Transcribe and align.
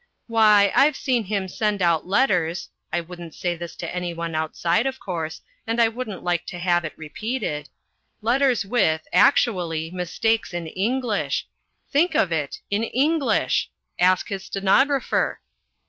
Why, 0.25 0.71
I've 0.75 0.95
seen 0.95 1.25
him 1.25 1.47
send 1.47 1.79
out 1.79 2.07
letters 2.07 2.69
(I 2.91 3.01
wouldn't 3.01 3.35
say 3.35 3.55
this 3.55 3.75
to 3.75 3.95
anyone 3.95 4.33
outside, 4.33 4.87
of 4.87 4.99
course, 4.99 5.41
and 5.67 5.79
I 5.79 5.89
wouldn't 5.89 6.23
like 6.23 6.43
to 6.47 6.57
have 6.57 6.83
it 6.83 6.97
repeated) 6.97 7.69
letters 8.19 8.65
with, 8.65 9.07
actually, 9.13 9.91
mistakes 9.91 10.55
in 10.55 10.65
English. 10.65 11.45
Think 11.91 12.15
of 12.15 12.31
it, 12.31 12.61
in 12.71 12.81
English! 12.83 13.69
Ask 13.99 14.29
his 14.29 14.45
stenographer. 14.45 15.39